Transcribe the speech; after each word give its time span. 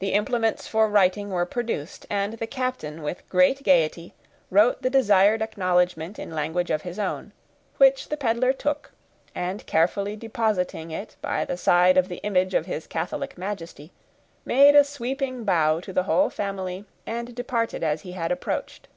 The 0.00 0.12
implements 0.12 0.68
for 0.68 0.86
writing 0.86 1.30
were 1.30 1.46
produced, 1.46 2.04
and 2.10 2.34
the 2.34 2.46
captain, 2.46 3.02
with 3.02 3.26
great 3.30 3.62
gayety, 3.62 4.12
wrote 4.50 4.82
the 4.82 4.90
desired 4.90 5.40
acknowledgment 5.40 6.18
in 6.18 6.30
language 6.34 6.70
of 6.70 6.82
his 6.82 6.98
own; 6.98 7.32
which 7.78 8.10
the 8.10 8.18
peddler 8.18 8.52
took, 8.52 8.92
and 9.34 9.64
carefully 9.64 10.14
depositing 10.14 10.90
it 10.90 11.16
by 11.22 11.46
the 11.46 11.56
side 11.56 11.96
of 11.96 12.08
the 12.08 12.18
image 12.18 12.52
of 12.52 12.66
his 12.66 12.86
Catholic 12.86 13.38
Majesty, 13.38 13.92
made 14.44 14.74
a 14.76 14.84
sweeping 14.84 15.44
bow 15.44 15.80
to 15.80 15.94
the 15.94 16.02
whole 16.02 16.28
family, 16.28 16.84
and 17.06 17.34
departed 17.34 17.82
as 17.82 18.02
he 18.02 18.12
had 18.12 18.30
approached. 18.30 18.88